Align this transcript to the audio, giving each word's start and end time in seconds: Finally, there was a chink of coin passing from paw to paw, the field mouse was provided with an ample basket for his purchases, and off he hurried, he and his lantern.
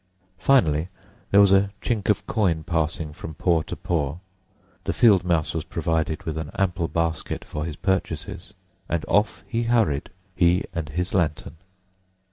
Finally, 0.39 0.87
there 1.29 1.39
was 1.39 1.53
a 1.53 1.69
chink 1.79 2.09
of 2.09 2.25
coin 2.25 2.63
passing 2.63 3.13
from 3.13 3.35
paw 3.35 3.61
to 3.61 3.75
paw, 3.75 4.17
the 4.85 4.93
field 4.93 5.23
mouse 5.23 5.53
was 5.53 5.63
provided 5.63 6.23
with 6.23 6.37
an 6.39 6.49
ample 6.57 6.87
basket 6.87 7.45
for 7.45 7.65
his 7.65 7.75
purchases, 7.75 8.53
and 8.89 9.05
off 9.07 9.43
he 9.47 9.61
hurried, 9.65 10.09
he 10.35 10.63
and 10.73 10.89
his 10.89 11.13
lantern. 11.13 11.55